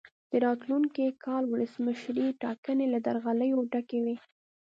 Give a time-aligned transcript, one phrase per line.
[0.31, 4.15] د راتلونکي کال ولسمشرۍ ټاکنې له درغلیو ډکې وې.